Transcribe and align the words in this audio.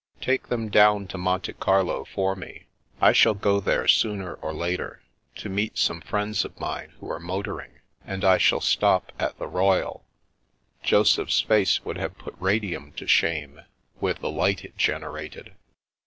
Take 0.19 0.47
them 0.49 0.69
down 0.69 1.05
to 1.09 1.17
Monte 1.19 1.53
Carlo 1.53 2.05
for 2.05 2.35
me. 2.35 2.65
I 2.99 3.11
shall 3.13 3.35
go 3.35 3.59
there 3.59 3.87
sooner 3.87 4.33
or 4.33 4.51
later, 4.51 5.03
to 5.35 5.47
meet 5.47 5.77
some 5.77 6.01
friends 6.01 6.43
of 6.43 6.59
mine 6.59 6.93
who 6.99 7.11
are 7.11 7.19
motoring, 7.19 7.73
and 8.03 8.25
I 8.25 8.39
shall 8.39 8.61
stop 8.61 9.11
at 9.19 9.37
the 9.37 9.45
Royal." 9.45 10.03
Joseph's 10.81 11.41
face 11.41 11.85
would 11.85 11.97
have 11.99 12.17
put 12.17 12.33
radium 12.39 12.93
to 12.93 13.05
shame, 13.05 13.61
with 13.99 14.21
the 14.21 14.31
light 14.31 14.65
it 14.65 14.75
generated. 14.75 15.53